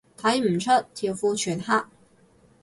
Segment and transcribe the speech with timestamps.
[0.17, 1.83] 睇唔出，條褲全黑